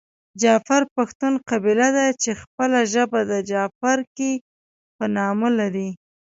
[0.41, 4.31] جعفر پښتون قبیله ده چې خپله ژبه د جعفرکي
[4.97, 5.89] په نامه لري.